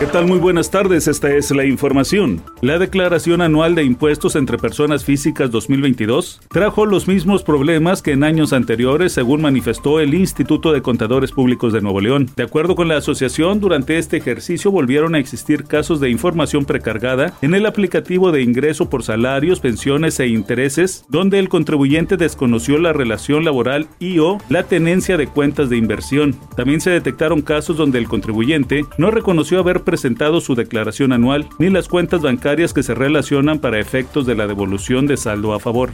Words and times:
¿Qué 0.00 0.06
tal? 0.06 0.26
Muy 0.26 0.40
buenas 0.40 0.72
tardes, 0.72 1.06
esta 1.06 1.32
es 1.34 1.52
la 1.52 1.64
información. 1.64 2.42
La 2.60 2.78
declaración 2.80 3.40
anual 3.40 3.76
de 3.76 3.84
impuestos 3.84 4.34
entre 4.34 4.58
personas 4.58 5.04
físicas 5.04 5.52
2022 5.52 6.40
trajo 6.48 6.84
los 6.84 7.06
mismos 7.06 7.44
problemas 7.44 8.02
que 8.02 8.10
en 8.10 8.24
años 8.24 8.52
anteriores, 8.52 9.12
según 9.12 9.40
manifestó 9.40 10.00
el 10.00 10.12
Instituto 10.12 10.72
de 10.72 10.82
Contadores 10.82 11.30
Públicos 11.30 11.72
de 11.72 11.80
Nuevo 11.80 12.00
León. 12.00 12.28
De 12.34 12.42
acuerdo 12.42 12.74
con 12.74 12.88
la 12.88 12.96
asociación, 12.96 13.60
durante 13.60 13.96
este 13.96 14.16
ejercicio 14.16 14.72
volvieron 14.72 15.14
a 15.14 15.20
existir 15.20 15.62
casos 15.64 16.00
de 16.00 16.10
información 16.10 16.64
precargada 16.64 17.32
en 17.40 17.54
el 17.54 17.64
aplicativo 17.64 18.32
de 18.32 18.42
ingreso 18.42 18.90
por 18.90 19.04
salarios, 19.04 19.60
pensiones 19.60 20.18
e 20.18 20.26
intereses, 20.26 21.04
donde 21.08 21.38
el 21.38 21.48
contribuyente 21.48 22.16
desconoció 22.16 22.78
la 22.78 22.92
relación 22.92 23.44
laboral 23.44 23.86
y 24.00 24.18
o 24.18 24.38
la 24.48 24.64
tenencia 24.64 25.16
de 25.16 25.28
cuentas 25.28 25.70
de 25.70 25.76
inversión. 25.76 26.36
También 26.56 26.80
se 26.80 26.90
detectaron 26.90 27.42
casos 27.42 27.76
donde 27.76 28.00
el 28.00 28.08
contribuyente 28.08 28.84
no 28.98 29.12
reconoció 29.12 29.60
haber 29.60 29.83
presentado 29.84 30.40
su 30.40 30.54
declaración 30.54 31.12
anual 31.12 31.48
ni 31.58 31.70
las 31.70 31.88
cuentas 31.88 32.22
bancarias 32.22 32.72
que 32.72 32.82
se 32.82 32.94
relacionan 32.94 33.58
para 33.58 33.78
efectos 33.78 34.26
de 34.26 34.34
la 34.34 34.46
devolución 34.46 35.06
de 35.06 35.16
saldo 35.16 35.54
a 35.54 35.60
favor. 35.60 35.90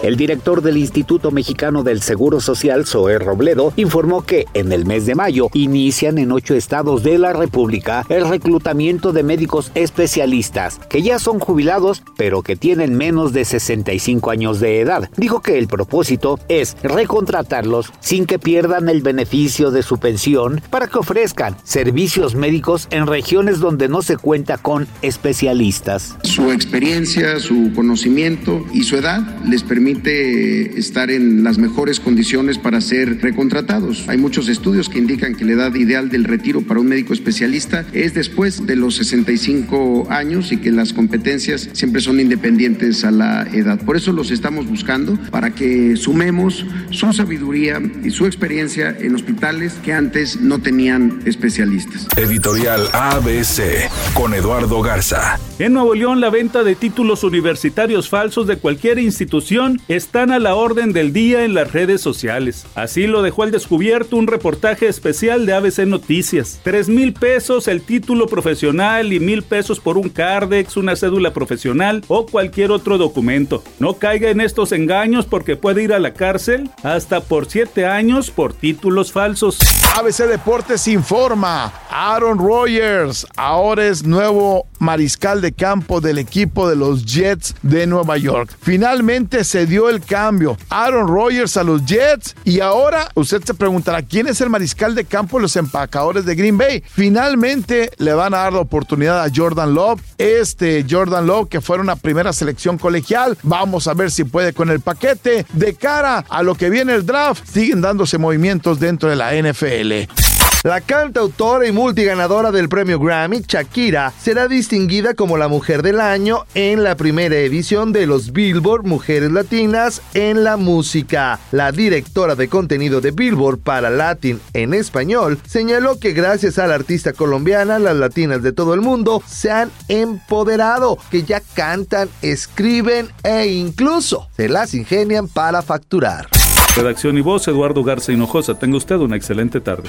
El 0.00 0.16
director 0.16 0.62
del 0.62 0.76
Instituto 0.76 1.32
Mexicano 1.32 1.82
del 1.82 2.02
Seguro 2.02 2.40
Social, 2.40 2.86
Zoé 2.86 3.18
Robledo, 3.18 3.72
informó 3.74 4.24
que 4.24 4.46
en 4.54 4.70
el 4.70 4.86
mes 4.86 5.06
de 5.06 5.16
mayo 5.16 5.48
inician 5.54 6.18
en 6.18 6.30
ocho 6.30 6.54
estados 6.54 7.02
de 7.02 7.18
la 7.18 7.32
República 7.32 8.06
el 8.08 8.28
reclutamiento 8.28 9.12
de 9.12 9.24
médicos 9.24 9.72
especialistas 9.74 10.78
que 10.88 11.02
ya 11.02 11.18
son 11.18 11.40
jubilados 11.40 12.04
pero 12.16 12.42
que 12.42 12.54
tienen 12.54 12.96
menos 12.96 13.32
de 13.32 13.44
65 13.44 14.30
años 14.30 14.60
de 14.60 14.80
edad. 14.80 15.10
Dijo 15.16 15.42
que 15.42 15.58
el 15.58 15.66
propósito 15.66 16.38
es 16.48 16.76
recontratarlos 16.84 17.92
sin 17.98 18.26
que 18.26 18.38
pierdan 18.38 18.88
el 18.88 19.02
beneficio 19.02 19.72
de 19.72 19.82
su 19.82 19.98
pensión 19.98 20.60
para 20.70 20.86
que 20.86 20.98
ofrezcan 20.98 21.56
servicios 21.64 22.36
médicos 22.36 22.86
en 22.92 23.08
regiones 23.08 23.58
donde 23.58 23.88
no 23.88 24.02
se 24.02 24.16
cuenta 24.16 24.58
con 24.58 24.86
especialistas. 25.02 26.16
Su 26.22 26.52
experiencia, 26.52 27.40
su 27.40 27.72
conocimiento 27.74 28.64
y 28.72 28.84
su 28.84 28.96
edad 28.96 29.22
les 29.44 29.64
permite 29.64 29.87
permite 29.88 30.78
estar 30.78 31.10
en 31.10 31.42
las 31.42 31.56
mejores 31.56 31.98
condiciones 31.98 32.58
para 32.58 32.80
ser 32.80 33.22
recontratados. 33.22 34.04
Hay 34.08 34.18
muchos 34.18 34.48
estudios 34.48 34.88
que 34.88 34.98
indican 34.98 35.34
que 35.34 35.44
la 35.46 35.52
edad 35.52 35.74
ideal 35.74 36.10
del 36.10 36.24
retiro 36.24 36.60
para 36.60 36.80
un 36.80 36.88
médico 36.88 37.14
especialista 37.14 37.86
es 37.92 38.12
después 38.12 38.66
de 38.66 38.76
los 38.76 38.96
65 38.96 40.08
años 40.10 40.52
y 40.52 40.58
que 40.58 40.70
las 40.70 40.92
competencias 40.92 41.70
siempre 41.72 42.02
son 42.02 42.20
independientes 42.20 43.04
a 43.04 43.10
la 43.10 43.44
edad. 43.52 43.80
Por 43.82 43.96
eso 43.96 44.12
los 44.12 44.30
estamos 44.30 44.68
buscando 44.68 45.18
para 45.30 45.54
que 45.54 45.96
sumemos 45.96 46.66
su 46.90 47.10
sabiduría 47.14 47.80
y 48.04 48.10
su 48.10 48.26
experiencia 48.26 48.94
en 49.00 49.14
hospitales 49.14 49.74
que 49.82 49.94
antes 49.94 50.38
no 50.40 50.58
tenían 50.58 51.22
especialistas. 51.24 52.06
Editorial 52.16 52.88
ABC 52.92 53.88
con 54.12 54.34
Eduardo 54.34 54.82
Garza. 54.82 55.38
En 55.58 55.72
Nuevo 55.72 55.94
León, 55.94 56.20
la 56.20 56.30
venta 56.30 56.62
de 56.62 56.74
títulos 56.74 57.24
universitarios 57.24 58.08
falsos 58.08 58.46
de 58.46 58.56
cualquier 58.56 58.98
institución 58.98 59.77
están 59.88 60.32
a 60.32 60.38
la 60.38 60.54
orden 60.54 60.92
del 60.92 61.12
día 61.12 61.44
en 61.44 61.54
las 61.54 61.72
redes 61.72 62.00
sociales. 62.00 62.66
Así 62.74 63.06
lo 63.06 63.22
dejó 63.22 63.44
al 63.44 63.50
descubierto 63.50 64.16
un 64.16 64.26
reportaje 64.26 64.88
especial 64.88 65.46
de 65.46 65.54
ABC 65.54 65.80
Noticias. 65.86 66.60
Tres 66.62 66.88
mil 66.88 67.12
pesos 67.12 67.68
el 67.68 67.82
título 67.82 68.26
profesional 68.26 69.12
y 69.12 69.20
mil 69.20 69.42
pesos 69.42 69.80
por 69.80 69.98
un 69.98 70.08
CARDEX, 70.08 70.76
una 70.76 70.96
cédula 70.96 71.32
profesional 71.32 72.04
o 72.08 72.26
cualquier 72.26 72.70
otro 72.70 72.98
documento. 72.98 73.62
No 73.78 73.94
caiga 73.94 74.30
en 74.30 74.40
estos 74.40 74.72
engaños 74.72 75.26
porque 75.26 75.56
puede 75.56 75.82
ir 75.82 75.92
a 75.92 75.98
la 75.98 76.14
cárcel 76.14 76.70
hasta 76.82 77.20
por 77.20 77.46
siete 77.46 77.86
años 77.86 78.30
por 78.30 78.52
títulos 78.52 79.12
falsos. 79.12 79.58
ABC 79.96 80.26
Deportes 80.28 80.86
informa. 80.88 81.72
Aaron 81.90 82.38
Rodgers 82.38 83.26
ahora 83.36 83.86
es 83.86 84.04
nuevo 84.04 84.66
mariscal 84.78 85.40
de 85.40 85.52
campo 85.52 86.00
del 86.00 86.18
equipo 86.18 86.68
de 86.68 86.76
los 86.76 87.04
Jets 87.04 87.54
de 87.62 87.86
Nueva 87.86 88.16
York. 88.16 88.56
Finalmente 88.60 89.44
se 89.44 89.66
dio 89.66 89.88
el 89.88 90.02
cambio. 90.02 90.56
Aaron 90.70 91.08
Rodgers 91.08 91.56
a 91.56 91.64
los 91.64 91.84
Jets 91.84 92.34
y 92.44 92.60
ahora 92.60 93.08
usted 93.14 93.42
se 93.42 93.54
preguntará 93.54 94.02
quién 94.02 94.26
es 94.26 94.40
el 94.40 94.50
mariscal 94.50 94.94
de 94.94 95.04
campo 95.04 95.38
de 95.38 95.42
los 95.42 95.56
empacadores 95.56 96.24
de 96.24 96.34
Green 96.34 96.58
Bay. 96.58 96.82
Finalmente 96.88 97.90
le 97.98 98.12
van 98.12 98.34
a 98.34 98.38
dar 98.38 98.52
la 98.52 98.60
oportunidad 98.60 99.24
a 99.24 99.30
Jordan 99.34 99.74
Love. 99.74 100.00
Este 100.18 100.84
Jordan 100.88 101.26
Love 101.26 101.48
que 101.48 101.60
fue 101.60 101.78
una 101.78 101.96
primera 101.96 102.32
selección 102.32 102.78
colegial. 102.78 103.36
Vamos 103.42 103.88
a 103.88 103.94
ver 103.94 104.10
si 104.10 104.24
puede 104.24 104.52
con 104.52 104.70
el 104.70 104.80
paquete. 104.80 105.46
De 105.52 105.74
cara 105.74 106.24
a 106.28 106.42
lo 106.42 106.54
que 106.54 106.70
viene 106.70 106.94
el 106.94 107.06
draft, 107.06 107.44
siguen 107.46 107.80
dándose 107.80 108.18
movimientos 108.18 108.80
dentro 108.80 109.08
de 109.08 109.16
la 109.16 109.32
NFL. 109.34 110.27
La 110.64 110.80
cantautora 110.80 111.68
y 111.68 111.72
multiganadora 111.72 112.50
del 112.50 112.68
premio 112.68 112.98
Grammy, 112.98 113.42
Shakira, 113.46 114.12
será 114.20 114.48
distinguida 114.48 115.14
como 115.14 115.36
la 115.36 115.46
Mujer 115.46 115.82
del 115.82 116.00
Año 116.00 116.46
en 116.52 116.82
la 116.82 116.96
primera 116.96 117.36
edición 117.36 117.92
de 117.92 118.08
los 118.08 118.32
Billboard 118.32 118.84
Mujeres 118.84 119.30
Latinas 119.30 120.02
en 120.14 120.42
la 120.42 120.56
Música. 120.56 121.38
La 121.52 121.70
directora 121.70 122.34
de 122.34 122.48
contenido 122.48 123.00
de 123.00 123.12
Billboard 123.12 123.58
para 123.58 123.88
Latin 123.88 124.40
en 124.52 124.74
español 124.74 125.38
señaló 125.46 126.00
que 126.00 126.12
gracias 126.12 126.58
a 126.58 126.66
la 126.66 126.74
artista 126.74 127.12
colombiana, 127.12 127.78
las 127.78 127.94
latinas 127.94 128.42
de 128.42 128.52
todo 128.52 128.74
el 128.74 128.80
mundo 128.80 129.22
se 129.28 129.52
han 129.52 129.70
empoderado, 129.86 130.98
que 131.12 131.22
ya 131.22 131.40
cantan, 131.54 132.08
escriben 132.20 133.10
e 133.22 133.46
incluso 133.46 134.26
se 134.36 134.48
las 134.48 134.74
ingenian 134.74 135.28
para 135.28 135.62
facturar. 135.62 136.26
Redacción 136.74 137.16
y 137.18 137.22
voz, 137.22 137.46
Eduardo 137.48 137.82
Garza 137.82 138.12
Hinojosa. 138.12 138.54
Tenga 138.54 138.76
usted 138.76 138.96
una 138.96 139.16
excelente 139.16 139.60
tarde. 139.60 139.88